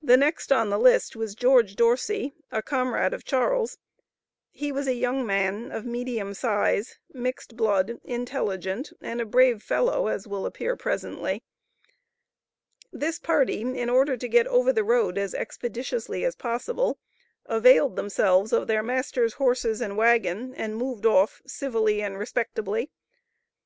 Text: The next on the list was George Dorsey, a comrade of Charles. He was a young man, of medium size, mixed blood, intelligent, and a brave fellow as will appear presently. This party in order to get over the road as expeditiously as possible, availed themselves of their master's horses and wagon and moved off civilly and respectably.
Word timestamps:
The 0.00 0.16
next 0.16 0.50
on 0.50 0.70
the 0.70 0.78
list 0.78 1.14
was 1.14 1.34
George 1.34 1.76
Dorsey, 1.76 2.32
a 2.50 2.62
comrade 2.62 3.12
of 3.12 3.26
Charles. 3.26 3.76
He 4.50 4.72
was 4.72 4.86
a 4.86 4.94
young 4.94 5.26
man, 5.26 5.70
of 5.70 5.84
medium 5.84 6.32
size, 6.32 6.96
mixed 7.12 7.54
blood, 7.54 8.00
intelligent, 8.02 8.94
and 9.02 9.20
a 9.20 9.26
brave 9.26 9.62
fellow 9.62 10.06
as 10.06 10.26
will 10.26 10.46
appear 10.46 10.74
presently. 10.74 11.42
This 12.90 13.18
party 13.18 13.60
in 13.60 13.90
order 13.90 14.16
to 14.16 14.26
get 14.26 14.46
over 14.46 14.72
the 14.72 14.84
road 14.84 15.18
as 15.18 15.34
expeditiously 15.34 16.24
as 16.24 16.34
possible, 16.34 16.98
availed 17.44 17.94
themselves 17.96 18.54
of 18.54 18.68
their 18.68 18.82
master's 18.82 19.34
horses 19.34 19.82
and 19.82 19.98
wagon 19.98 20.54
and 20.54 20.78
moved 20.78 21.04
off 21.04 21.42
civilly 21.46 22.00
and 22.00 22.16
respectably. 22.18 22.90